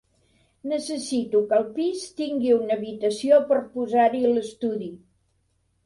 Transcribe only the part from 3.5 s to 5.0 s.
per posar-hi l'estudi.